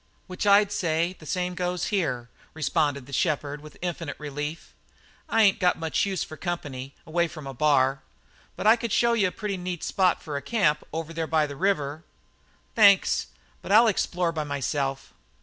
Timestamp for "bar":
7.53-8.01